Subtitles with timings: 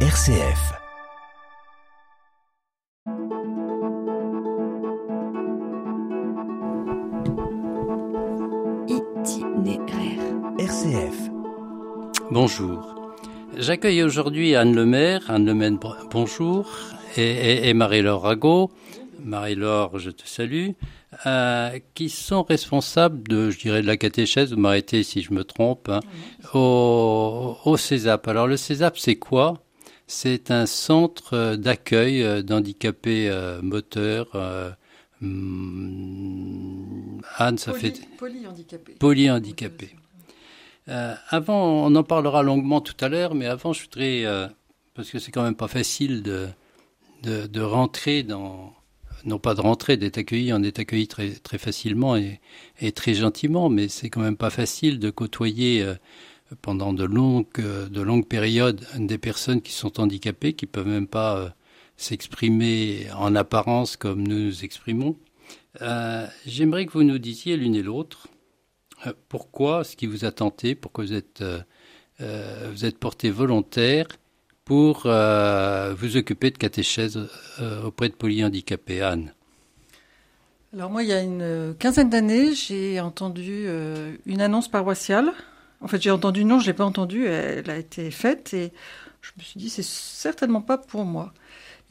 [0.00, 0.76] RCF.
[8.88, 10.20] Itinéraire.
[10.58, 11.30] RCF.
[12.30, 12.94] Bonjour.
[13.56, 15.22] J'accueille aujourd'hui Anne Lemaire.
[15.28, 15.78] Anne Lemaire,
[16.10, 16.70] bonjour.
[17.16, 18.70] Et, et, et Marie-Laure Rago.
[19.24, 20.70] Marie-Laure, je te salue.
[21.24, 25.44] Euh, qui sont responsables de, je dirais, de la catéchèse, vous m'arrêtez si je me
[25.44, 26.00] trompe, hein,
[26.52, 28.28] au, au CESAP.
[28.28, 29.54] Alors le CESAP, c'est quoi?
[30.06, 34.28] C'est un centre d'accueil euh, d'handicapés euh, moteurs.
[34.34, 34.70] Euh,
[35.22, 38.92] hum, Anne, ça Poly, fait polyhandicapé.
[38.98, 39.96] polyhandicapés.
[40.88, 44.46] Euh, avant, on en parlera longuement tout à l'heure, mais avant, je voudrais, euh,
[44.94, 46.46] parce que c'est quand même pas facile de,
[47.24, 48.72] de, de rentrer dans,
[49.24, 52.40] non pas de rentrer, d'être accueilli, on est accueilli très, très facilement et,
[52.80, 55.94] et très gentiment, mais c'est quand même pas facile de côtoyer euh,
[56.62, 61.38] pendant de longues, de longues périodes des personnes qui sont handicapées, qui peuvent même pas
[61.38, 61.48] euh,
[61.96, 65.16] s'exprimer en apparence comme nous nous exprimons.
[65.82, 68.28] Euh, J'aimerais que vous nous disiez l'une et l'autre
[69.06, 74.06] euh, pourquoi ce qui vous a tenté, pourquoi vous êtes, porté volontaire
[74.64, 77.20] pour vous occuper de catéchèse
[77.84, 79.02] auprès de polyhandicapés.
[79.02, 79.32] Anne?
[80.72, 83.68] Alors moi, il y a une quinzaine d'années, j'ai entendu
[84.26, 85.32] une annonce paroissiale.
[85.86, 88.72] En fait, j'ai entendu, non, je l'ai pas entendue, elle a été faite et
[89.22, 91.32] je me suis dit, c'est certainement pas pour moi.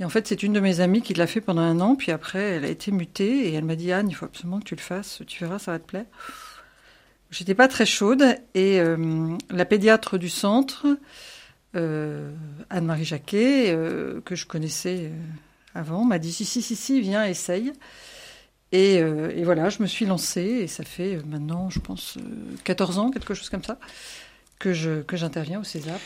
[0.02, 2.12] Et en fait, c'est une de mes amies qui l'a fait pendant un an, puis
[2.12, 4.76] après, elle a été mutée et elle m'a dit, Anne, il faut absolument que tu
[4.76, 6.04] le fasses, tu verras, ça va te plaire.
[7.32, 10.88] J'étais pas très chaude et euh, la pédiatre du centre,
[11.78, 12.34] euh,
[12.70, 15.10] Anne-Marie Jacquet, euh, que je connaissais
[15.74, 17.72] avant, m'a dit si, si, si, si, viens, essaye.
[18.76, 22.18] Et, euh, et voilà, je me suis lancée et ça fait euh, maintenant, je pense,
[22.18, 22.22] euh,
[22.66, 23.80] 14 ans, quelque chose comme ça,
[24.60, 25.98] que je que j'interviens au César.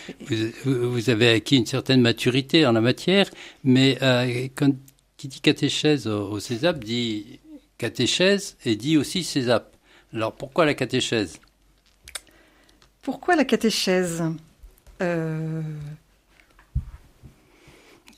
[0.66, 3.28] Vous, vous avez acquis une certaine maturité en la matière,
[3.64, 4.72] mais euh, quand
[5.18, 7.40] qui dit catéchèse au, au CESAP dit
[7.80, 9.76] catéchèse et dit aussi CESAP.
[10.14, 11.40] Alors pourquoi la catéchèse?
[13.02, 14.24] Pourquoi la catéchèse?
[15.02, 15.64] Euh,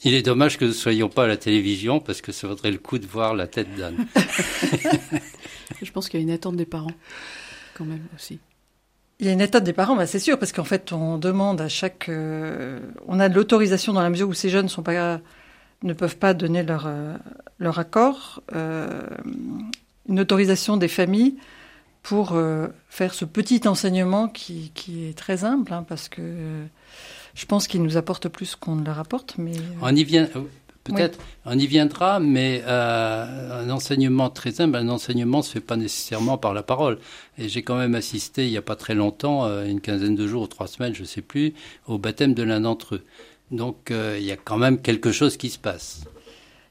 [0.04, 2.72] Il est dommage que nous ne soyons pas à la télévision parce que ça vaudrait
[2.72, 4.08] le coup de voir la tête d'Anne.
[5.82, 6.94] Je pense qu'il y a une attente des parents,
[7.76, 8.40] quand même aussi.
[9.20, 11.62] Il y a une étape des parents, bah c'est sûr, parce qu'en fait, on demande
[11.62, 15.20] à chaque, euh, on a de l'autorisation dans la mesure où ces jeunes sont pas,
[15.84, 17.16] ne peuvent pas donner leur euh,
[17.60, 19.04] leur accord, euh,
[20.10, 21.38] une autorisation des familles
[22.02, 26.66] pour euh, faire ce petit enseignement qui qui est très humble, hein, parce que euh,
[27.36, 30.28] je pense qu'il nous apporte plus qu'on ne leur apporte, mais euh, On y vient,
[30.36, 30.42] euh,
[30.84, 35.60] peut-être, on y viendra, mais euh, un enseignement très humble, un enseignement ne se fait
[35.62, 36.98] pas nécessairement par la parole.
[37.38, 40.44] Et j'ai quand même assisté, il n'y a pas très longtemps, une quinzaine de jours
[40.44, 41.54] ou trois semaines, je ne sais plus,
[41.88, 43.04] au baptême de l'un d'entre eux.
[43.52, 46.04] Donc euh, il y a quand même quelque chose qui se passe.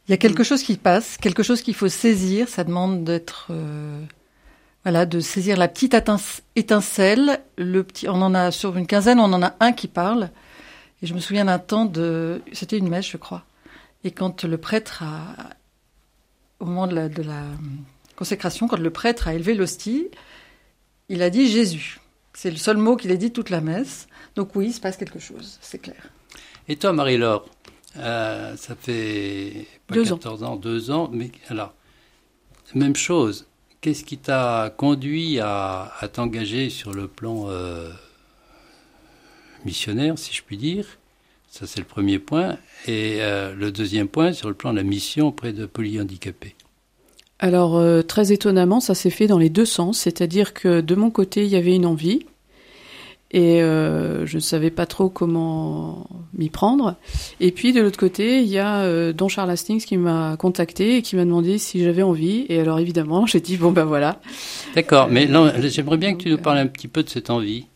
[0.09, 2.49] Il y a quelque chose qui passe, quelque chose qu'il faut saisir.
[2.49, 4.01] Ça demande d'être, euh,
[4.83, 7.41] voilà, de saisir la petite étince- étincelle.
[7.59, 10.31] Le petit, on en a sur une quinzaine, on en a un qui parle.
[11.03, 13.45] Et je me souviens d'un temps de, c'était une messe, je crois.
[14.05, 15.51] Et quand le prêtre a,
[16.59, 17.45] au moment de la, de la
[18.17, 20.09] consécration, quand le prêtre a élevé l'hostie,
[21.09, 22.01] il a dit Jésus.
[22.35, 24.07] C'est le seul mot qu'il ait dit toute la messe.
[24.37, 26.11] Donc oui, il se passe quelque chose, c'est clair.
[26.69, 27.47] Et toi, Marie-Laure,
[27.97, 30.17] euh, ça fait pas Deux ans.
[30.17, 31.75] 14 ans, deux ans, mais alors,
[32.75, 33.47] même chose.
[33.81, 37.91] Qu'est-ce qui t'a conduit à, à t'engager sur le plan euh,
[39.65, 40.87] missionnaire, si je puis dire
[41.49, 42.57] Ça, c'est le premier point.
[42.87, 46.55] Et euh, le deuxième point, sur le plan de la mission auprès de polyhandicapés.
[47.39, 51.11] Alors, euh, très étonnamment, ça s'est fait dans les deux sens, c'est-à-dire que de mon
[51.11, 52.27] côté, il y avait une envie,
[53.31, 56.07] et euh, je ne savais pas trop comment
[56.37, 56.97] m'y prendre.
[57.39, 61.03] Et puis, de l'autre côté, il y a Don Charles Hastings qui m'a contacté et
[61.03, 62.45] qui m'a demandé si j'avais envie.
[62.51, 64.21] Et alors, évidemment, j'ai dit, bon ben voilà.
[64.75, 65.29] D'accord, mais
[65.69, 67.67] j'aimerais bien que tu nous parles un petit peu de cette envie.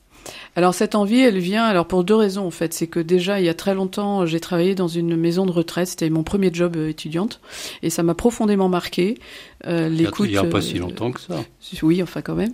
[0.56, 2.72] Alors cette envie, elle vient alors pour deux raisons en fait.
[2.74, 5.88] C'est que déjà il y a très longtemps, j'ai travaillé dans une maison de retraite.
[5.88, 7.40] C'était mon premier job euh, étudiante
[7.82, 9.18] et ça m'a profondément marqué.
[9.66, 10.28] Euh, L'écoute.
[10.28, 11.44] il n'y a pas euh, si longtemps que ça.
[11.82, 12.52] Oui, enfin quand même.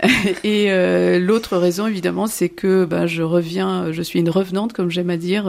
[0.44, 4.90] et euh, l'autre raison évidemment, c'est que bah, je reviens, je suis une revenante comme
[4.90, 5.44] j'aime à dire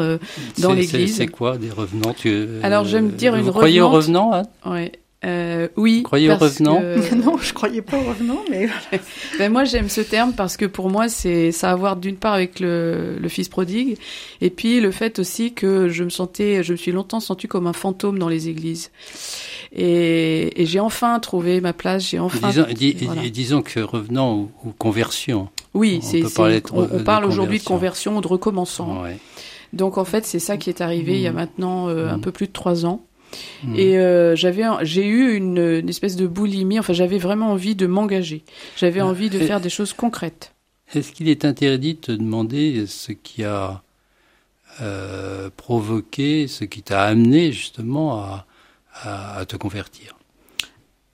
[0.59, 1.15] dans l'église.
[1.15, 2.13] C'est quoi des revenants?
[2.13, 4.91] Tu, Alors, j'aime dire une Vous croyez aux revenants Ouais.
[5.25, 5.97] Euh, oui.
[5.99, 8.67] Vous croyez aux revenants que- non, je croyais pas au revenant, mais
[9.39, 12.17] Ben moi j'aime ce terme parce que pour moi c'est ça a à voir d'une
[12.17, 13.97] part avec le, le fils prodigue
[14.41, 17.67] et puis le fait aussi que je me sentais je me suis longtemps sentie comme
[17.67, 18.91] un fantôme dans les églises
[19.71, 23.27] et, et j'ai enfin trouvé ma place j'ai enfin Disons, dis- voilà.
[23.29, 25.49] disons que revenant ou, ou conversion.
[25.73, 28.17] oui on c'est peut c'est- de- on, on de parle aujourd'hui de conversion.
[28.17, 29.17] ou de recommençant Ouais.
[29.71, 31.35] Donc en fait, c'est ça qui est arrivé il y a Mhm.
[31.35, 32.21] maintenant euh, un Mhm.
[32.21, 33.01] peu plus de trois ans.
[33.63, 33.75] Mhm.
[33.77, 36.79] Et euh, j'avais, j'ai eu une, une espèce de boulimie.
[36.79, 38.43] Enfin, j'avais vraiment envie de m'engager.
[38.75, 40.53] J'avais Ah, envie de faire des choses concrètes.
[40.93, 43.83] Est-ce qu'il est interdit de te demander ce qui a
[44.81, 48.45] euh, provoqué, ce qui t'a amené justement à,
[48.93, 50.15] à- à te convertir?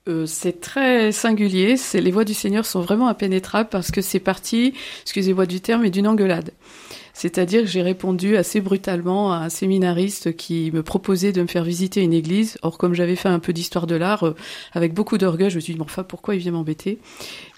[0.08, 1.76] Euh, c'est très singulier.
[1.76, 5.82] C'est les voies du Seigneur sont vraiment impénétrables parce que c'est parti, excusez-moi du terme,
[5.82, 6.52] mais d'une engueulade.
[7.12, 11.64] C'est-à-dire que j'ai répondu assez brutalement à un séminariste qui me proposait de me faire
[11.64, 12.58] visiter une église.
[12.62, 14.34] Or, comme j'avais fait un peu d'histoire de l'art, euh,
[14.72, 16.98] avec beaucoup d'orgueil, je me suis dit, mais enfin, pourquoi il vient m'embêter?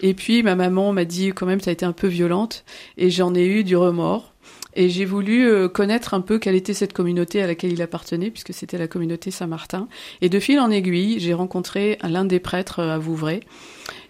[0.01, 2.63] Et puis, ma maman m'a dit, quand même, tu as été un peu violente.
[2.97, 4.33] Et j'en ai eu du remords.
[4.75, 8.31] Et j'ai voulu euh, connaître un peu quelle était cette communauté à laquelle il appartenait,
[8.31, 9.87] puisque c'était la communauté Saint-Martin.
[10.21, 13.41] Et de fil en aiguille, j'ai rencontré l'un des prêtres à Vouvray.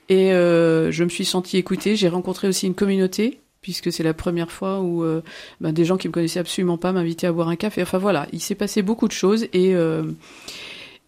[0.10, 1.96] Et euh, je me suis sentie écoutée.
[1.96, 5.22] J'ai rencontré aussi une communauté, puisque c'est la première fois où euh,
[5.60, 7.82] ben, des gens qui me connaissaient absolument pas m'invitaient à boire un café.
[7.82, 10.04] Enfin voilà, il s'est passé beaucoup de choses et euh,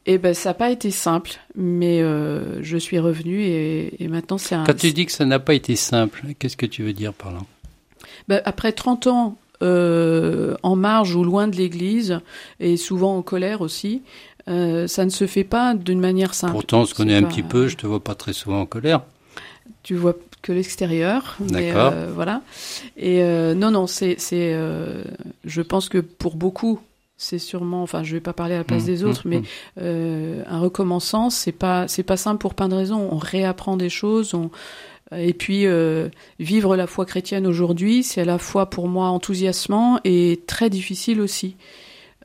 [0.07, 4.37] et ben ça n'a pas été simple, mais euh, je suis revenue et, et maintenant
[4.39, 4.63] c'est un.
[4.63, 7.31] Quand tu dis que ça n'a pas été simple, qu'est-ce que tu veux dire par
[7.31, 7.39] là?
[8.27, 12.19] Ben, après 30 ans en marge ou loin de l'Église
[12.59, 14.03] et souvent en colère aussi,
[14.47, 16.53] ça ne se fait pas d'une manière simple.
[16.53, 18.65] Pourtant, on se connaît un pas- petit peu, je te vois pas très souvent en
[18.67, 19.01] colère.
[19.81, 20.13] tu vois
[20.45, 21.35] que l'extérieur.
[21.39, 21.91] mais, D'accord.
[21.93, 22.41] euh, voilà.
[22.97, 25.03] Et euh, non, non, c'est, c'est, euh,
[25.43, 26.79] je pense que pour beaucoup,
[27.17, 29.39] c'est sûrement, enfin, je vais pas parler à la place Mmh, des autres, mmh, mais
[29.39, 29.43] mmh.
[29.81, 33.09] euh, un recommençant, c'est pas, c'est pas simple pour plein de raisons.
[33.11, 34.51] On réapprend des choses, on,
[35.15, 35.65] et puis
[36.39, 41.21] vivre la foi chrétienne aujourd'hui, c'est à la fois pour moi enthousiasmant et très difficile
[41.21, 41.55] aussi.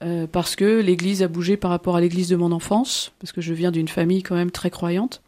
[0.03, 3.43] Euh, parce que l'Église a bougé par rapport à l'Église de mon enfance, parce que
[3.43, 5.23] je viens d'une famille quand même très croyante.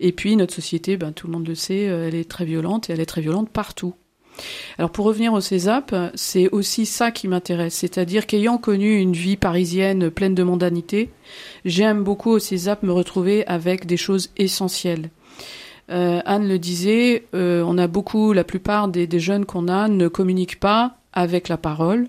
[0.00, 2.88] Et puis notre société, ben, tout le monde le sait, euh, elle est très violente
[2.88, 3.94] et elle est très violente partout.
[4.78, 9.36] Alors pour revenir au CESAP, c'est aussi ça qui m'intéresse, c'est-à-dire qu'ayant connu une vie
[9.36, 11.10] parisienne pleine de mondanité,
[11.64, 15.10] j'aime beaucoup au CESAP me retrouver avec des choses essentielles.
[15.90, 20.60] Euh, Anne le disait, on a beaucoup, la plupart des jeunes qu'on a ne communiquent
[20.60, 22.06] pas avec la parole,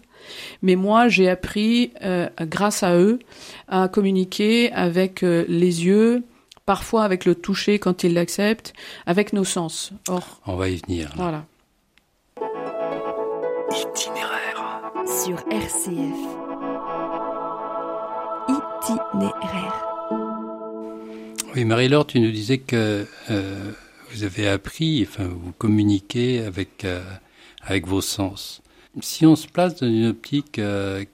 [0.61, 3.19] mais moi j'ai appris, euh, grâce à eux,
[3.67, 6.23] à communiquer avec euh, les yeux,
[6.65, 8.73] parfois avec le toucher quand ils l'acceptent,
[9.05, 9.91] avec nos sens.
[10.07, 11.09] Or, On va y venir.
[11.09, 11.15] là.
[11.17, 11.45] voilà.
[13.71, 14.81] Itinéraire.
[15.05, 16.19] sur RCF.
[18.47, 19.85] Itinéraire.
[21.55, 23.71] Oui, Marie-Laure, tu nous disais que euh,
[24.11, 27.01] vous avez appris, enfin, vous communiquez avec, euh,
[27.63, 28.61] avec vos sens.
[29.01, 31.05] Si on se place dans une optique euh,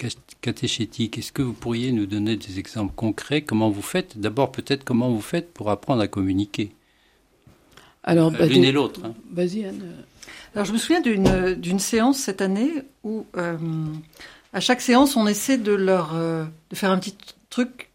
[0.41, 3.41] catéchétique, est-ce que vous pourriez nous donner des exemples concrets?
[3.41, 4.17] Comment vous faites?
[4.17, 6.71] D'abord, peut-être comment vous faites pour apprendre à communiquer?
[8.03, 9.01] Alors, Euh, bah, L'une et l'autre.
[9.03, 9.13] hein.
[9.31, 9.83] Vas-y, Anne.
[10.55, 12.71] Alors je me souviens d'une d'une séance cette année
[13.03, 13.57] où euh,
[14.53, 17.15] à chaque séance on essaie de leur euh, de faire un petit
[17.49, 17.91] truc,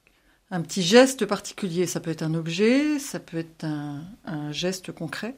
[0.51, 1.87] un petit geste particulier.
[1.87, 5.37] Ça peut être un objet, ça peut être un, un geste concret.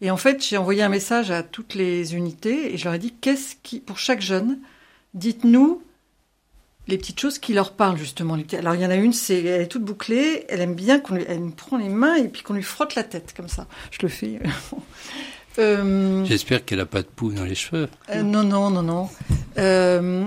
[0.00, 2.98] Et en fait j'ai envoyé un message à toutes les unités et je leur ai
[2.98, 4.58] dit qu'est-ce qui pour chaque jeune,
[5.14, 5.82] dites-nous
[6.86, 8.36] les petites choses qui leur parlent justement.
[8.58, 11.14] Alors il y en a une, c'est elle est toute bouclée, elle aime bien qu'on
[11.14, 13.66] lui, elle me prend les mains et puis qu'on lui frotte la tête comme ça.
[13.90, 14.38] Je le fais.
[15.58, 17.88] Euh, J'espère qu'elle n'a pas de poux dans les cheveux.
[18.10, 19.08] euh, non, non, non, non.
[19.56, 20.24] Euh,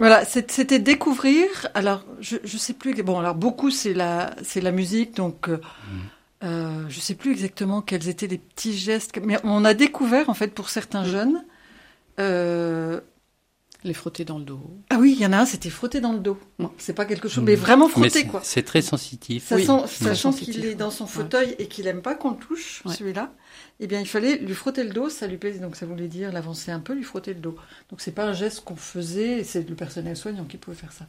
[0.00, 1.46] voilà, c'était découvrir.
[1.74, 2.92] Alors, je, je sais plus.
[3.04, 5.60] Bon, alors beaucoup, c'est la, c'est la musique, donc euh,
[6.42, 9.18] euh, je sais plus exactement quels étaient les petits gestes.
[9.24, 11.44] Mais on a découvert, en fait, pour certains jeunes.
[12.18, 13.00] euh,
[13.84, 14.60] Les frotter dans le dos.
[14.90, 16.38] ah oui, il y en a un, c'était frotter dans le dos.
[16.58, 16.66] Mm.
[16.78, 18.40] C'est pas quelque chose, mais vraiment Mais frotter, quoi.
[18.44, 19.46] c'est très sensitif.
[19.48, 22.30] Ça Oui, sent- très sachant qu'il est dans son fauteuil et qu'il aime pas qu'on
[22.30, 22.94] le touche, Ouais.
[22.94, 23.32] celui-là,
[23.80, 26.30] eh bien, il fallait lui frotter le dos, ça lui plaisait, donc ça voulait dire
[26.32, 27.56] l'avancer un peu, lui frotter le dos.
[27.90, 31.06] Donc c'est pas un geste qu'on faisait, c'est le personnel soignant qui pouvait faire ça,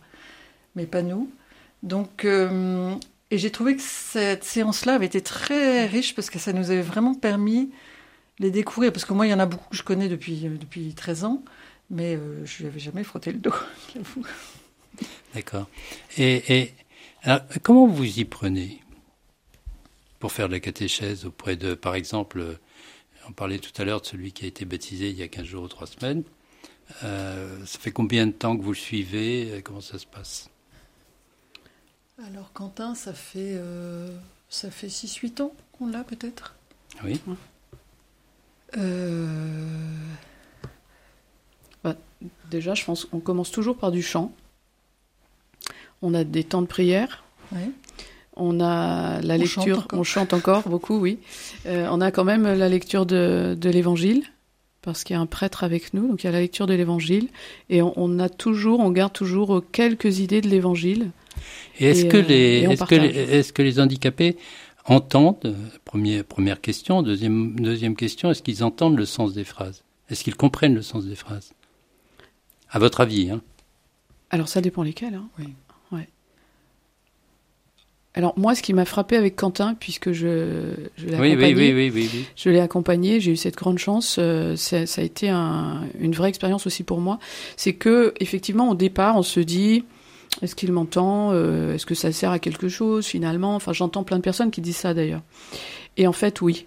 [0.75, 1.29] mais pas nous.
[1.83, 2.95] Donc, euh,
[3.33, 6.83] et j'ai trouvé que cette séance-là avait été très riche parce que ça nous avait
[6.83, 7.71] vraiment permis
[8.37, 10.55] les découvrir, parce que moi, il y en a beaucoup que je connais depuis, euh,
[10.55, 11.43] depuis 13 ans,
[11.89, 13.53] mais euh, je lui avais jamais frotté le dos,
[13.93, 14.23] j'avoue.
[15.33, 15.67] D'accord.
[16.19, 16.73] Et,
[17.63, 18.81] comment vous y prenez
[20.19, 22.59] pour faire de la catéchèse auprès de, par exemple, euh,
[23.27, 25.43] on parlait tout à l'heure de celui qui a été baptisé il y a 15
[25.43, 26.23] jours ou 3 semaines.
[27.03, 29.61] Euh, ça fait combien de temps que vous le suivez?
[29.63, 30.51] Comment ça se passe?
[32.27, 34.07] Alors Quentin, ça fait, euh,
[34.49, 36.55] ça fait 6-8 ans qu'on l'a peut-être?
[37.03, 37.19] Oui.
[38.77, 39.67] Euh,
[42.49, 44.31] Déjà, je pense qu'on commence toujours par du chant.
[46.01, 47.23] On a des temps de prière.
[47.51, 47.69] ouais.
[48.35, 49.63] On a la On lecture.
[49.63, 49.99] chante encore.
[49.99, 51.19] on chante encore beaucoup, oui.
[51.65, 54.23] Euh, on a quand même la lecture de, de l'Évangile.
[54.81, 56.73] parce qu'il y a un prêtre avec nous, donc il y a la lecture de
[56.73, 57.27] l'évangile,
[57.69, 61.09] et on, on a toujours, on garde toujours quelques idées de l'évangile.
[61.79, 64.37] Et est-ce Et, que, euh, les, est-ce que, les- est-ce que les handicapés
[64.85, 69.83] entendent, première, première question, deuxième, deuxième question, est-ce qu'ils entendent le sens des phrases?
[70.09, 71.53] Est-ce qu'ils comprennent le sens des phrases?
[72.69, 73.41] À votre avis, hein
[74.29, 75.13] Alors ça dépend lesquels.
[75.15, 75.27] Hein.
[75.39, 75.45] Oui.
[75.91, 76.07] Ouais.
[78.15, 81.73] Alors moi, ce qui m'a frappé avec Quentin, puisque je, je l'ai oui, accompagné, oui,
[81.73, 82.25] oui, oui, oui.
[82.35, 84.17] je l'ai accompagné, j'ai eu cette grande chance.
[84.19, 87.17] euh, ça, ça a été un- une vraie expérience aussi pour moi.
[87.57, 89.83] C'est que effectivement, au départ, on se dit
[90.41, 93.55] est-ce qu'il m'entend Euh, Est-ce que ça sert à quelque chose finalement?
[93.55, 95.21] Enfin, j'entends plein de personnes qui disent ça d'ailleurs.
[95.97, 96.65] Et en fait, oui,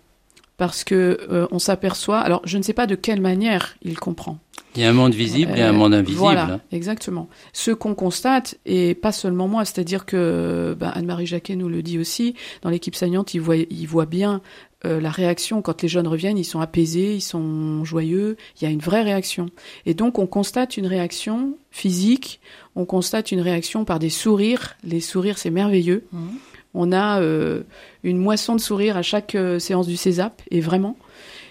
[0.56, 2.18] parce que euh, on s'aperçoit.
[2.20, 4.38] Alors, je ne sais pas de quelle manière il comprend.
[4.74, 6.18] Il y a un monde visible et un Euh, monde invisible.
[6.20, 7.28] Voilà, exactement.
[7.54, 11.98] Ce qu'on constate, et pas seulement moi, c'est-à-dire que bah, Anne-Marie Jacquet nous le dit
[11.98, 14.42] aussi, dans l'équipe saignante, il voit, il voit bien
[14.84, 18.66] euh, la réaction quand les jeunes reviennent, ils sont apaisés, ils sont joyeux, il y
[18.66, 19.46] a une vraie réaction.
[19.86, 22.40] Et donc on constate une réaction physique,
[22.76, 24.76] on constate une réaction par des sourires.
[24.84, 26.04] Les sourires, c'est merveilleux.
[26.12, 26.28] Mhm.
[26.74, 27.62] On a euh,
[28.04, 30.96] une moisson de sourires à chaque euh, séance du Césap, et vraiment.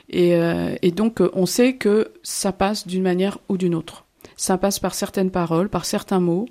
[0.10, 4.05] Et, euh, et donc, euh, on sait que ça passe d'une manière ou d'une autre.
[4.38, 6.46] Ça passe par certaines paroles, par certains mots.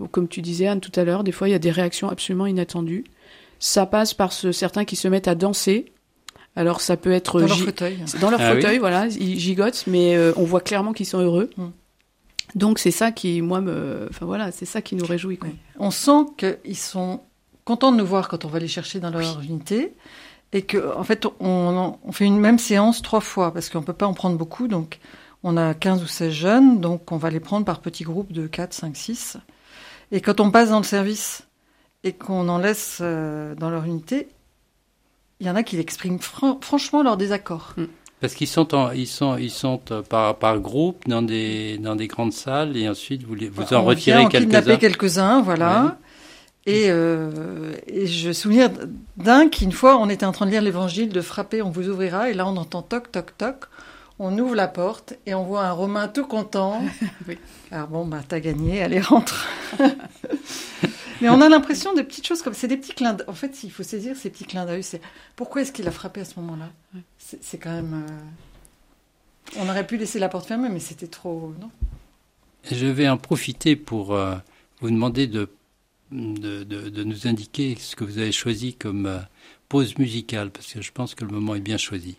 [0.00, 2.08] Ou Comme tu disais, Anne, tout à l'heure, des fois, il y a des réactions
[2.08, 3.04] absolument inattendues.
[3.60, 5.92] Ça passe par ce- certains qui se mettent à danser.
[6.56, 7.98] Alors, ça peut être Dans leur fauteuil.
[8.20, 8.60] dans leur Ah oui.
[8.60, 11.50] fauteuil, voilà, ils gigotent, mais euh, on voit clairement qu'ils sont heureux.
[11.56, 11.66] Mm.
[12.54, 15.36] Donc, c'est ça qui, moi, me, enfin voilà, c'est ça qui nous réjouit.
[15.38, 15.48] Quoi.
[15.50, 15.56] Oui.
[15.78, 17.20] On sent qu'ils sont
[17.64, 19.94] contents de nous voir quand on va les chercher dans leur unité.
[20.52, 23.92] Et que, en fait, on, on fait une même séance trois fois parce qu'on peut
[23.92, 24.66] pas en prendre beaucoup.
[24.66, 24.98] Donc,
[25.42, 26.80] on a 15 ou 16 jeunes.
[26.80, 29.36] Donc, on va les prendre par petits groupes de 4, 5, 6.
[30.10, 31.42] Et quand on passe dans le service
[32.02, 34.28] et qu'on en laisse euh, dans leur unité,
[35.40, 37.74] il y en a qui expriment fran- franchement leur désaccord.
[38.20, 41.94] Parce qu'ils sont, en, ils sont, ils sont euh, par, par groupe dans des, dans
[41.94, 44.78] des grandes salles et ensuite vous, les, vous en On retirez vient en kidnapper quelques-uns.
[44.78, 45.98] quelques-uns, voilà.
[46.66, 48.70] Et, euh, et je me souviens
[49.16, 52.28] d'un qu'une fois, on était en train de lire l'évangile, de frapper, on vous ouvrira,
[52.28, 53.64] et là on entend toc, toc, toc.
[54.18, 56.82] On ouvre la porte et on voit un Romain tout content.
[57.28, 57.38] Oui.
[57.70, 59.46] Alors bon, bah t'as gagné, allez rentre.
[61.20, 63.26] Mais on a l'impression de petites choses comme c'est des petits clins d'œil.
[63.28, 64.82] En fait, il faut saisir ces petits clins d'œil.
[64.82, 65.00] C'est
[65.36, 66.70] pourquoi est-ce qu'il a frappé à ce moment-là?
[67.18, 68.04] C'est c'est quand même.
[68.06, 71.54] euh, On aurait pu laisser la porte fermée, mais c'était trop.
[71.60, 71.70] Non?
[72.70, 74.36] Je vais en profiter pour euh,
[74.80, 75.48] vous demander de,
[76.12, 79.18] de, de, de nous indiquer ce que vous avez choisi comme euh,
[79.68, 82.16] pause musicale, parce que je pense que le moment est bien choisi.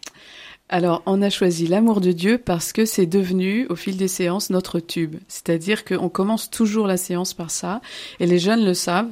[0.71, 4.51] Alors, on a choisi l'amour de Dieu parce que c'est devenu, au fil des séances,
[4.51, 5.15] notre tube.
[5.27, 7.81] C'est-à-dire qu'on commence toujours la séance par ça,
[8.19, 9.11] et les jeunes le savent,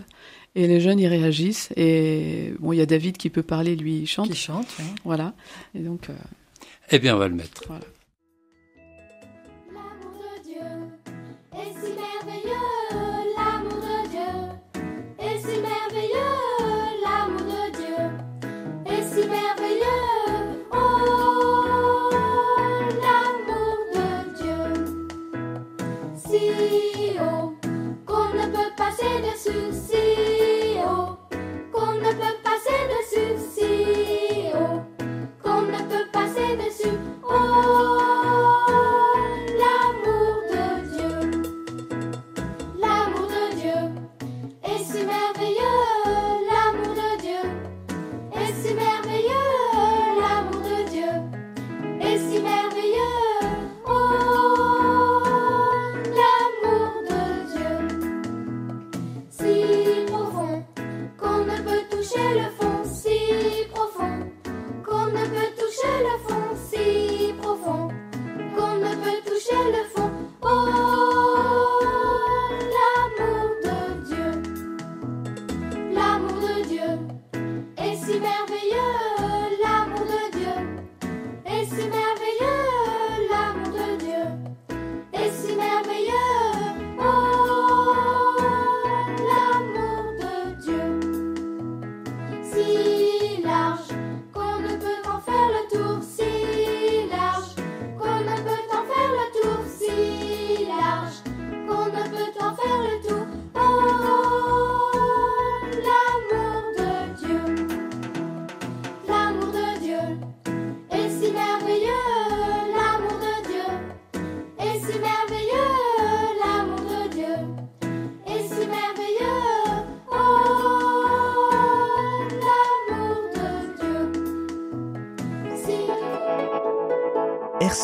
[0.54, 1.70] et les jeunes y réagissent.
[1.76, 4.30] Et bon, il y a David qui peut parler, lui, il chante.
[4.30, 4.68] Qui chante.
[4.80, 4.86] oui.
[5.04, 5.34] Voilà.
[5.74, 6.14] Et donc, euh,
[6.92, 7.64] Eh bien, on va le mettre.
[7.68, 7.80] L'amour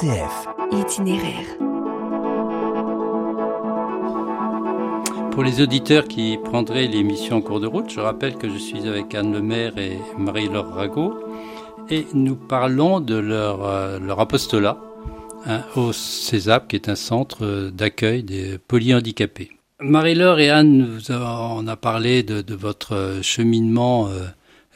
[0.04, 1.46] Itinéraire.
[5.32, 8.86] Pour les auditeurs qui prendraient l'émission en cours de route, je rappelle que je suis
[8.86, 11.14] avec Anne Lemaire et Marie-Laure Rago
[11.90, 14.78] et nous parlons de leur, euh, apostolat
[15.46, 19.52] hein, au CESAP, qui est un centre d'accueil des polyhandicapés.
[19.80, 24.26] Marie-Laure et Anne, on a parlé de, votre cheminement euh,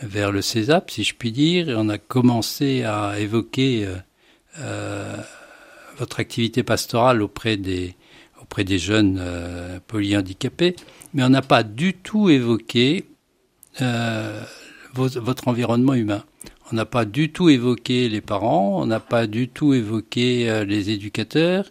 [0.01, 3.95] vers le CESAP, si je puis dire, et on a commencé à évoquer euh,
[5.97, 7.95] votre activité pastorale auprès des,
[8.41, 10.75] auprès des jeunes euh, polyhandicapés,
[11.13, 13.05] mais on n'a pas du tout évoqué
[13.81, 14.41] euh,
[14.93, 16.23] vos- votre environnement humain.
[16.71, 20.65] On n'a pas du tout évoqué les parents, on n'a pas du tout évoqué euh,
[20.65, 21.65] les éducateurs.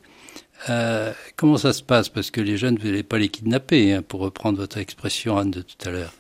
[0.70, 2.08] Euh, comment ça se passe?
[2.08, 5.50] Parce que les jeunes, vous n'allez pas les kidnapper, hein, pour reprendre votre expression, Anne,
[5.50, 6.12] de tout à l'heure.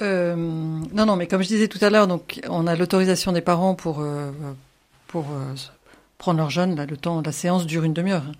[0.00, 3.40] Euh, non, non, mais comme je disais tout à l'heure, donc on a l'autorisation des
[3.40, 4.30] parents pour euh,
[5.08, 5.54] pour euh,
[6.18, 6.76] prendre leur jeune.
[6.76, 8.24] Là, le temps, la séance dure une demi-heure.
[8.28, 8.32] hein.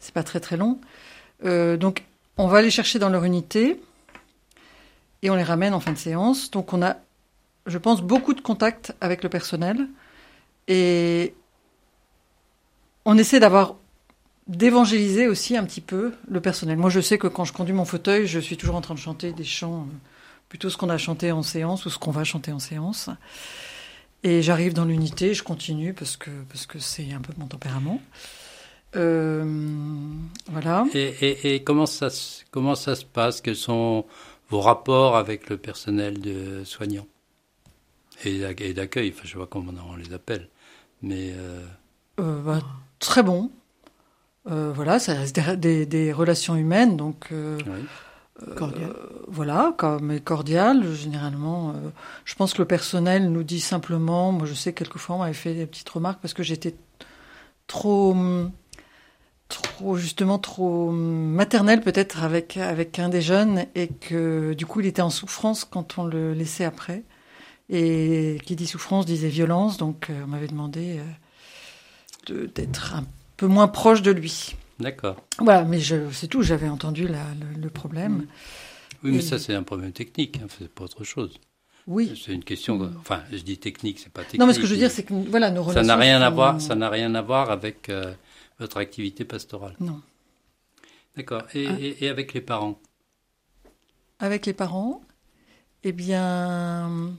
[0.00, 0.78] C'est pas très très long.
[1.42, 2.04] Donc,
[2.38, 3.78] on va les chercher dans leur unité
[5.22, 6.50] et on les ramène en fin de séance.
[6.50, 6.96] Donc, on a,
[7.66, 9.86] je pense, beaucoup de contacts avec le personnel
[10.68, 11.34] et
[13.04, 13.74] on essaie d'avoir
[14.46, 16.78] d'évangéliser aussi un petit peu le personnel.
[16.78, 18.98] Moi, je sais que quand je conduis mon fauteuil, je suis toujours en train de
[18.98, 19.86] chanter des chants,
[20.54, 23.10] plutôt ce qu'on a chanté en séance ou ce qu'on va chanter en séance.
[24.22, 28.00] Et j'arrive dans l'unité, je continue parce que parce que c'est un peu mon tempérament.
[28.94, 29.44] Euh,
[30.46, 30.84] voilà.
[30.94, 33.40] Et, et, et comment, ça, se- comment ça se passe?
[33.40, 34.04] Quels sont
[34.48, 37.08] vos rapports avec le personnel de soignant
[38.24, 40.48] et d'ac- et d'accueil Enfin, je sais pas comment on les appelle.
[41.02, 41.64] Mais euh,
[42.20, 42.60] Euh, bah,
[43.00, 43.50] très bon.
[44.44, 47.64] Voilà, ça reste des, relations humaines, donc oui.
[48.56, 48.90] Cordial.
[48.90, 51.70] Euh, voilà, comme mais cordial, généralement.
[51.70, 51.90] euh,
[52.24, 55.54] je pense que le personnel nous dit simplement, moi je sais quelquefois on m'avait fait
[55.54, 56.74] des petites remarques parce que j'étais
[57.68, 58.14] trop,
[59.48, 64.86] trop justement trop maternelle peut-être avec avec un des jeunes et que du coup il
[64.86, 67.02] était en souffrance quand on le laissait après.
[67.70, 71.02] Et qui dit souffrance disait violence, donc euh, on m'avait demandé euh,
[72.26, 73.04] de- d'être un
[73.38, 74.54] peu moins proche de lui.
[74.80, 75.16] D'accord.
[75.38, 75.78] Voilà, mais
[76.12, 78.26] c'est tout, j'avais entendu la- le, le problème.
[79.02, 80.38] Oui, mais Et- ça, c'est un problème technique.
[80.42, 81.38] Hein, c'est pas autre chose.
[81.86, 82.20] Oui.
[82.24, 82.80] C'est une question.
[82.98, 84.40] Enfin, je dis technique, c'est pas technique.
[84.40, 85.86] Non, mais ce que je veux dire, c'est que voilà, nos ça relations.
[85.86, 86.60] n'a rien à voir.
[86.60, 88.12] Ça n'a rien à voir avec euh,
[88.58, 89.76] votre activité pastorale.
[89.80, 90.00] Non.
[91.16, 91.42] D'accord.
[91.54, 91.76] Et, Ah.
[91.78, 92.80] et- et avec les parents?
[94.18, 95.02] Avec les parents,
[95.82, 97.12] eh bien,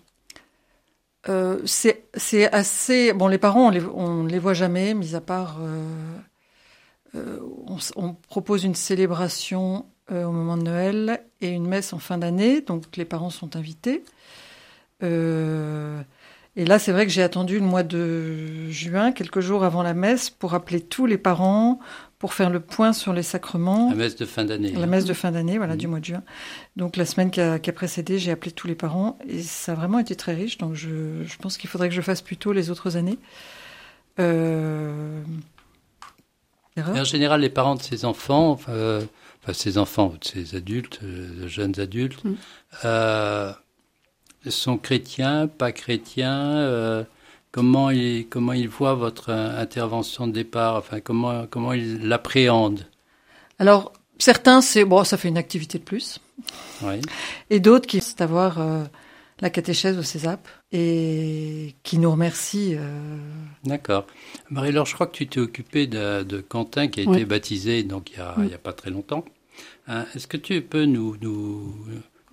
[1.30, 3.14] euh, c'est assez.
[3.14, 5.58] Bon, les parents, on les, on les voit jamais, mis à part.
[5.62, 6.18] euh,
[7.68, 12.00] on, s- on propose une célébration euh, au moment de Noël et une messe en
[12.00, 14.04] fin d'année, donc les parents sont invités.
[15.04, 16.02] Euh,
[16.56, 19.94] et là, c'est vrai que j'ai attendu le mois de juin, quelques jours avant la
[19.94, 21.80] messe, pour appeler tous les parents,
[22.18, 23.90] pour faire le point sur les sacrements.
[23.90, 24.72] La messe de fin d'année.
[24.72, 24.86] La hein.
[24.86, 25.80] messe de fin d'année, voilà, Mhm.
[25.80, 26.24] du mois de juin.
[26.78, 29.74] Donc la semaine qui a, qui a précédé, j'ai appelé tous les parents et ça
[29.74, 30.58] a vraiment été très riche.
[30.58, 33.18] Donc je, je pense qu'il faudrait que je fasse plutôt les autres années.
[34.20, 35.22] Euh...
[36.78, 39.02] Et en général, les parents de ces enfants, enfin, euh,
[39.44, 42.34] enfin, ces enfants ou de ces adultes, euh, de jeunes adultes, Mm.
[42.84, 43.52] euh,
[44.50, 46.58] sont chrétiens, pas chrétiens.
[46.58, 47.04] euh,
[47.52, 52.86] comment ils comment ils voient votre intervention de départ Enfin, comment comment ils l'appréhendent?
[53.60, 56.20] Alors certains, c'est bon, ça fait une activité de plus,
[56.82, 57.00] Oui.
[57.50, 58.60] et d'autres qui c'est avoir
[59.42, 62.76] la catéchèse au CESAP et qui nous remercient.
[62.78, 63.18] euh,
[63.64, 64.06] D'accord.
[64.50, 68.12] Marie-Laure, je crois que tu t'es occupée de, de Quentin qui a été baptisé donc
[68.12, 69.26] il y a, pas très longtemps.
[69.88, 71.76] Hein, Est-ce que tu peux nous, nous,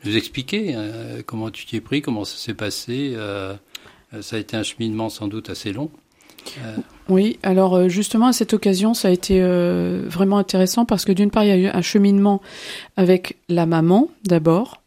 [0.05, 3.55] nous expliquer euh, comment tu t'y es pris, comment ça s'est passé euh,
[4.15, 5.91] euh, Ça a été un cheminement sans doute assez long.
[6.65, 6.77] Euh,
[7.09, 11.13] Oui, alors euh, justement à cette occasion, ça a été euh, vraiment intéressant parce que
[11.13, 12.41] d'une part, il y a eu un cheminement
[12.97, 14.83] avec la maman d'abord,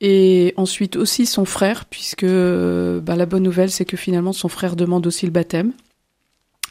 [0.00, 4.48] et ensuite aussi son frère, puisque euh, bah, la bonne nouvelle, c'est que finalement son
[4.48, 5.72] frère demande aussi le baptême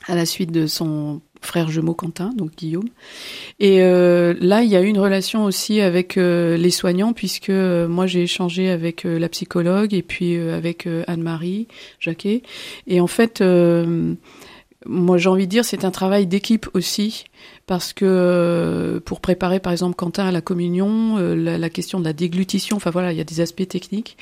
[0.08, 2.90] à la suite de son frère jumeau Quentin, donc Guillaume.
[3.60, 7.50] Et euh, là, il y a eu une relation aussi avec euh, les soignants, puisque
[7.50, 11.68] euh, moi j'ai échangé avec la psychologue et puis avec Anne-Marie
[12.00, 12.42] Jacquet.
[12.88, 13.44] Et en fait,
[14.88, 17.26] moi j'ai envie de dire, c'est un travail d'équipe aussi,
[17.68, 22.00] parce que euh, pour préparer par exemple Quentin à la communion, euh, la, la question
[22.00, 24.18] de la déglutition, enfin voilà, il y a des aspects techniques.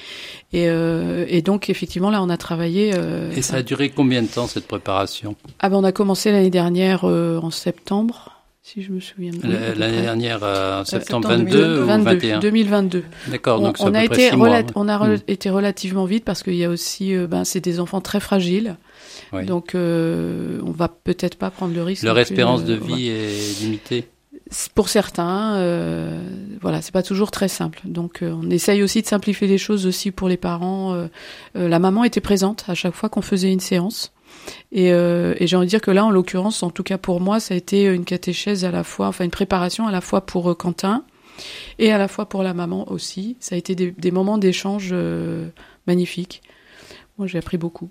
[0.53, 2.91] Et, euh, et donc effectivement là, on a travaillé.
[2.95, 5.35] euh, et ça a duré combien de temps cette préparation?
[5.59, 8.29] Ah ben on a commencé l'année dernière euh, en septembre
[8.65, 9.59] si je me souviens bien.
[9.75, 13.03] L'année dernière, en septembre septembre 22 ou 22, 21 2022.
[13.27, 15.21] D'accord, on, donc on peu a été mois, on a re- Mm.
[15.27, 18.77] été relativement vite parce qu'il y a aussi, ben, c'est des enfants très fragiles.
[19.33, 19.45] Oui.
[19.45, 22.03] Donc, euh, on va peut-être pas prendre le risque.
[22.03, 24.07] Leur espérance de euh, vie est limitée.
[24.75, 26.21] Pour certains, euh,
[26.61, 27.81] voilà, c'est pas toujours très simple.
[27.85, 30.93] Donc, euh, on essaye aussi de simplifier les choses aussi pour les parents.
[30.93, 31.07] Euh,
[31.55, 34.11] la maman était présente à chaque fois qu'on faisait une séance.
[34.71, 37.21] Et, euh, et j'ai envie de dire que là, en l'occurrence, en tout cas pour
[37.21, 40.21] moi, ça a été une catéchèse à la fois, enfin une préparation à la fois
[40.21, 41.03] pour Quentin
[41.79, 43.37] et à la fois pour la maman aussi.
[43.39, 45.47] Ça a été des, des moments d'échange euh,
[45.87, 46.41] magnifiques.
[47.17, 47.89] Moi, j'ai appris beaucoup.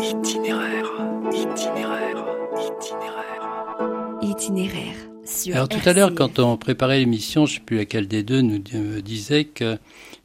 [0.00, 0.86] Itinéraire,
[1.32, 2.24] itinéraire,
[2.58, 4.18] itinéraire.
[4.22, 8.08] Itinéraire sur Alors tout à l'heure, quand on préparait l'émission, je ne sais plus laquelle
[8.08, 9.78] des deux nous me disait qu'il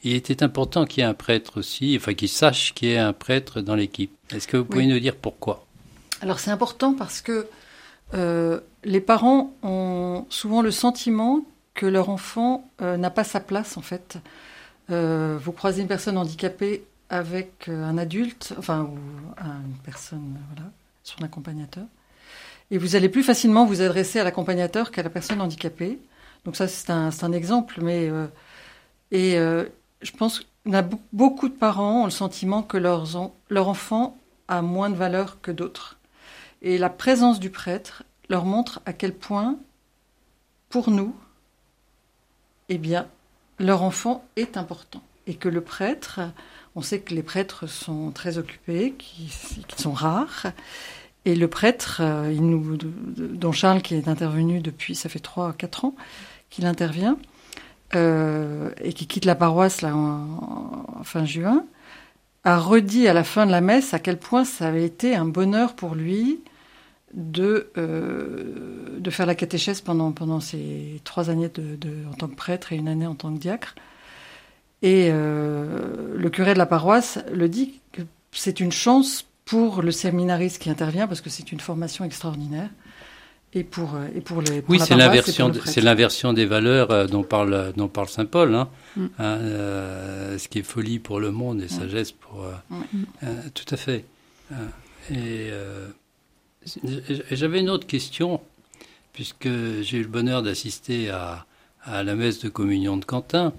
[0.03, 3.13] était important qu'il y ait un prêtre aussi, enfin qu'il sache qu'il y ait un
[3.13, 4.12] prêtre dans l'équipe.
[4.34, 4.88] Est-ce que vous pouvez Oui.
[4.88, 5.65] nous dire pourquoi?
[6.21, 7.47] Alors c'est important parce que
[8.13, 11.41] euh, les parents ont souvent le sentiment
[11.75, 14.17] que leur enfant euh, n'a pas sa place en fait.
[14.89, 18.98] Euh, vous croisez une personne handicapée avec euh, un adulte, enfin ou
[19.38, 20.69] un- une personne, voilà,
[21.04, 21.86] son accompagnateur,
[22.72, 26.00] et vous allez plus facilement vous adresser à l'accompagnateur qu'à la personne handicapée.
[26.45, 28.28] Donc ça c'est un, un exemple, mais euh,
[29.12, 29.65] et euh,
[30.02, 33.67] je pense qu'on a be- beaucoup de parents ont le sentiment que leurs en- leur
[33.69, 34.17] enfant
[34.48, 35.98] a moins de valeur que d'autres.
[36.62, 39.58] Et la présence du prêtre leur montre à quel point,
[40.69, 41.15] pour nous,
[42.69, 43.08] eh bien,
[43.60, 45.02] leur enfant est important.
[45.28, 46.22] Et que le prêtre,
[46.80, 49.30] on sait que les prêtres sont très occupés, qu'ils
[49.78, 50.48] sont rares.
[51.26, 52.34] Et le prêtre, euh,
[53.18, 55.96] dont Charles, qui est intervenu depuis, ça fait 3 4 ans
[56.50, 57.18] qu'il intervient,
[57.96, 61.65] euh, et qui quitte la paroisse là, en- fin juin,
[62.46, 65.26] a redit à la fin de la messe à quel point ça avait été un
[65.26, 66.39] bonheur pour lui
[67.13, 72.36] de, euh, de faire la catéchèse pendant, pendant ces trois années de- en tant que
[72.36, 73.76] prêtre et une année en tant que diacre.
[74.82, 79.92] Et euh, le curé de la paroisse le dit que c'est une chance pour le
[79.92, 82.70] séminariste qui intervient parce que c'est une formation extraordinaire.
[83.54, 87.08] Et pour, euh, et pour les pour Oui, c'est l'inversion, c'est l'inversion des valeurs euh,
[87.08, 88.54] dont parle, dont parle saint Paul.
[88.54, 88.70] Hein.
[88.96, 89.06] Mm.
[89.18, 92.44] Hein, euh, ce qui est folie pour le monde et sagesse pour.
[92.46, 93.04] euh, Mm.
[93.24, 94.06] euh, tout à fait.
[95.10, 95.88] Et euh,
[97.32, 98.42] j'avais une autre question,
[99.13, 99.50] puisque
[99.82, 101.46] j'ai eu le bonheur d'assister à,
[101.84, 103.54] à la messe de communion de Quentin.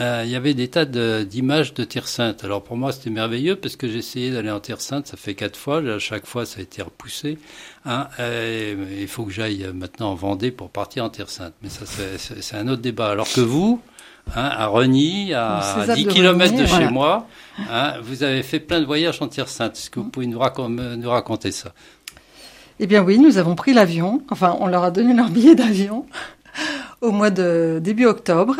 [0.00, 2.44] Euh, il y avait des tas d'images de Terre Sainte.
[2.44, 5.06] Alors pour moi, c'était merveilleux parce que j'ai essayé d'aller en Terre Sainte.
[5.06, 5.78] Ça fait quatre fois.
[5.86, 7.36] À chaque fois, ça a été repoussé.
[7.84, 11.52] Hein, euh, il faut que j'aille maintenant en Vendée pour partir en Terre Sainte.
[11.62, 13.10] Mais ça, c'est- un autre débat.
[13.10, 13.82] Alors que vous,
[14.34, 16.90] hein, à Reny, à César 10 de km de chez voilà.
[16.90, 17.26] moi,
[17.70, 19.76] hein, vous avez fait plein de voyages en Terre Sainte.
[19.76, 21.74] Est-ce que vous pouvez nous, racon- nous raconter ça?
[22.80, 24.22] Eh bien oui, nous avons pris l'avion.
[24.30, 26.06] Enfin, on leur a donné leur billet d'avion
[27.02, 28.56] au mois de début octobre.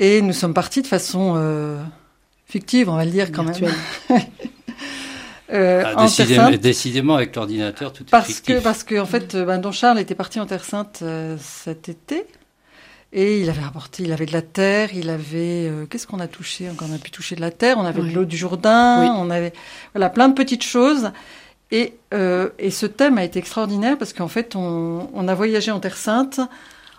[0.00, 1.80] Et nous sommes partis de façon euh,
[2.46, 3.72] fictive, on va le dire quand Virtuelle.
[4.08, 4.20] même.
[5.52, 6.60] Euh, Ah, en Terre décidément, Sainte.
[6.60, 8.58] décidément, avec l'ordinateur, tout est Parce fictif.
[8.58, 11.36] que, parce que en fait, euh, ben, Don Charles était parti en Terre Sainte euh,
[11.40, 12.24] cet été.
[13.12, 16.28] Et il avait rapporté, il avait de la terre, il avait, euh, qu'est-ce qu'on a
[16.28, 16.86] touché encore?
[16.88, 18.10] On a pu toucher de la terre, on avait Oui.
[18.10, 19.08] de l'eau du Jourdain, Oui.
[19.12, 19.52] on avait,
[19.92, 21.10] voilà, plein de petites choses.
[21.72, 25.72] Et, euh, et ce thème a été extraordinaire parce qu'en fait, on, on a voyagé
[25.72, 26.38] en Terre Sainte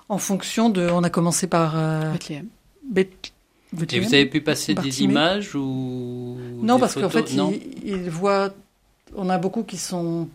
[0.09, 2.47] en fonction de, on a commencé par euh, Bethléem.
[2.83, 3.31] Beth-
[3.91, 7.87] Et vous avez pu passer des images ou Non, des parce qu'en fait, Non il,
[8.03, 8.53] il voit,
[9.15, 10.27] on a beaucoup qui sont,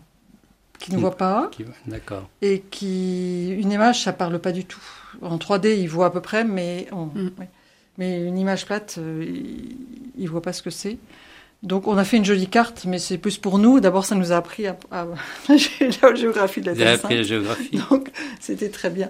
[0.79, 1.49] qui ne voient pas.
[1.85, 2.27] D'accord.
[2.41, 4.81] et qui une image ça parle pas du tout
[5.21, 7.31] en 3D il voit à peu près mais on- Mm.
[7.39, 7.49] ouais.
[7.97, 9.75] mais une image plate euh, il,
[10.17, 10.97] il voit pas ce que c'est
[11.63, 14.31] donc on a fait une jolie carte mais c'est plus pour nous d'abord ça nous
[14.31, 15.07] a appris à, à-
[15.49, 17.79] la géographie de la Vous avez Terre appris la géographie.
[17.89, 19.09] donc c'était très bien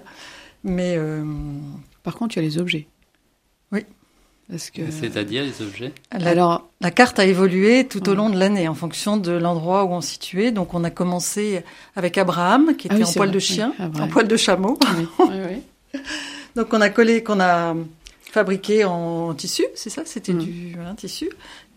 [0.64, 1.22] mais euh,
[2.02, 2.86] Par contre, il y a les objets.
[3.72, 3.84] Oui.
[4.56, 8.74] C'est-à-dire les objets la, Alors, la carte a évolué tout au long de l'année en
[8.74, 10.52] fonction de l'endroit où on se situait.
[10.52, 11.62] Donc on a commencé
[11.96, 14.78] avec Abraham qui Ah était oui, en poil vrai, de chien en poil de chameau.
[14.96, 15.60] Oui, oui,
[15.94, 16.00] oui.
[16.56, 17.74] Donc on a collé, qu'on a
[18.32, 20.02] fabriqué en tissu, c'est ça?
[20.06, 20.38] C'était Mm.
[20.38, 21.28] du tissu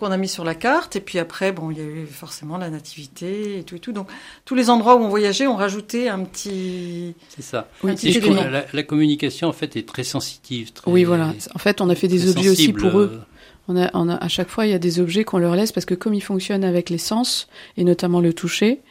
[0.02, 0.96] qu'on a mis sur la carte.
[0.96, 3.94] Et puis après, bon, il y a eu forcément la nativité et tout et tout.
[3.94, 4.08] Donc
[4.46, 7.14] tous les endroits où on voyageait, on rajoutait un petit.
[7.30, 7.70] C'est ça.
[7.84, 10.74] Oui, petit je la, la communication, en fait, est très sensitive.
[10.74, 11.34] Très, Oui, voilà.
[11.54, 13.22] En fait, on a fait des objets aussi pour eux.
[13.68, 15.72] On a, on a, à chaque fois, il y a des objets qu'on leur laisse
[15.72, 18.82] parce que comme ils fonctionnent avec les sens et notamment le toucher,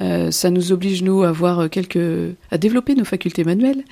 [0.00, 3.84] euh, ça nous oblige nous à avoir quelques, à développer nos facultés manuelles.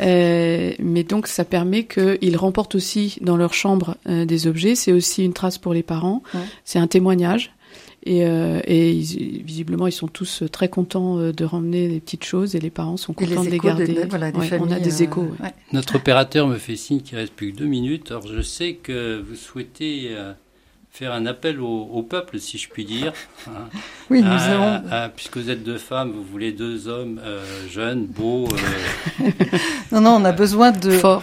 [0.00, 4.74] Euh, mais donc, ça permet qu'ils remportent aussi dans leur chambre euh, des objets.
[4.74, 6.22] C'est aussi une trace pour les parents.
[6.34, 6.40] Ouais.
[6.64, 7.52] C'est un témoignage.
[8.04, 12.24] Et, euh, et ils- visiblement, ils sont tous très contents euh, de ramener des petites
[12.24, 13.94] choses et les parents sont contents de les garder.
[14.10, 15.20] voilà, des Ouais, on a des euh, échos.
[15.20, 15.44] ouais.
[15.44, 15.52] ouais.
[15.72, 18.10] Notre opérateur me fait signe qu'il reste plus que deux minutes.
[18.10, 20.32] Alors je sais que vous souhaitez euh,
[20.92, 23.12] faire un appel au, au peuple, si je puis dire.
[23.48, 23.68] hein.
[24.10, 24.82] Oui, nous Ah, avons.
[24.90, 28.46] ah, puisque vous êtes deux femmes, vous voulez deux hommes euh, jeunes, beaux,
[29.20, 29.30] euh,
[29.92, 31.22] Non, non, on a besoin de Fort.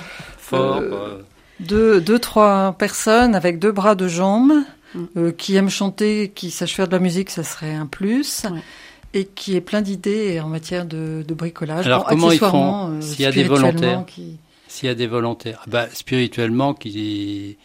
[0.54, 0.58] Euh,
[0.92, 1.22] euh,
[1.60, 4.54] deux, deux, trois personnes avec deux bras, deux jambes,
[4.96, 5.04] Mm.
[5.18, 8.46] euh, qui aiment chanter, qui sachent faire de la musique, ça serait un plus.
[8.52, 8.60] Ouais.
[9.14, 11.86] Et qui est plein d'idées en matière de, de bricolage.
[11.86, 14.96] Alors, Bon, comment ils font euh, s'il y a des volontaires qui- S'il y a
[14.96, 17.58] des volontaires, bah, spirituellement, qui,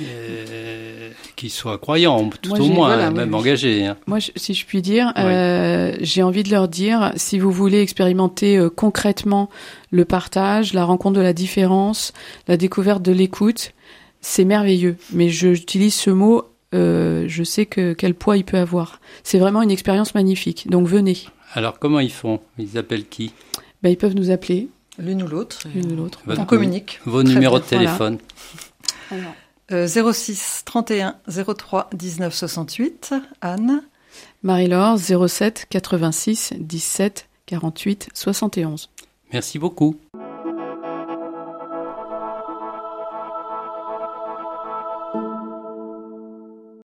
[0.00, 3.40] euh, qui soient croyants, tout Moi, au moins, voilà, hein, même oui.
[3.40, 3.86] engagés.
[3.86, 3.96] hein.
[4.06, 5.22] Moi, je- si je puis dire, Oui.
[5.24, 9.48] euh, j'ai envie de leur dire, si vous voulez expérimenter euh, concrètement
[9.90, 12.12] le partage, la rencontre de la différence,
[12.48, 13.72] la découverte de l'écoute,
[14.20, 14.96] c'est merveilleux.
[15.12, 19.00] Mais j'utilise ce mot, euh, je sais que quel poids il peut avoir.
[19.22, 20.68] C'est vraiment une expérience magnifique.
[20.68, 21.16] Donc venez.
[21.54, 22.40] Alors, comment ils font?
[22.58, 23.32] Ils appellent qui?
[23.82, 25.58] Ben, ils peuvent nous appeler L'une ou l'autre.
[25.74, 26.20] l'une ou l'autre.
[26.26, 27.00] On communique.
[27.06, 28.18] Vos Très numéros bien, de téléphone.
[29.72, 33.14] Euh, 06 31 03 19 68.
[33.40, 33.82] Anne.
[34.42, 38.90] Marie-Laure 07 86 17 48 71.
[39.32, 39.96] Merci beaucoup.